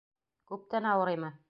—Күптән 0.53 0.89
ауырыймы? 0.95 1.35